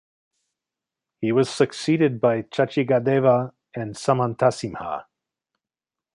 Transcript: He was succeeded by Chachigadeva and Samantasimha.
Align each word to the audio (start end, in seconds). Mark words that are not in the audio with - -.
He 1.19 1.31
was 1.31 1.47
succeeded 1.47 2.19
by 2.19 2.41
Chachigadeva 2.41 3.51
and 3.75 3.93
Samantasimha. 3.93 5.05